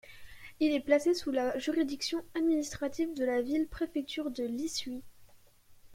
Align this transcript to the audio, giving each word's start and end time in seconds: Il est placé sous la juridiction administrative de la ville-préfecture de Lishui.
Il 0.59 0.73
est 0.73 0.79
placé 0.79 1.13
sous 1.13 1.29
la 1.29 1.59
juridiction 1.59 2.23
administrative 2.33 3.13
de 3.13 3.23
la 3.23 3.43
ville-préfecture 3.43 4.31
de 4.31 4.43
Lishui. 4.43 5.03